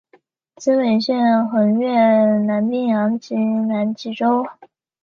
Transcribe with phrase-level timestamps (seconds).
[0.55, 4.47] 此纬线横越南冰洋及南极洲。